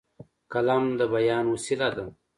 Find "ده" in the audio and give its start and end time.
1.95-2.05